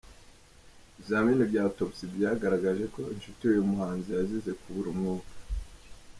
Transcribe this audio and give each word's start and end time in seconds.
Ibizamini 0.93 1.43
bya 1.49 1.61
’Autopsy’ 1.63 2.03
byagaragaje 2.15 2.83
ko 2.93 3.01
inshuti 3.15 3.41
y’uyu 3.43 3.69
muhanzi 3.71 4.07
yazize 4.11 4.51
kubura 4.61 4.87
umwuka. 4.93 5.31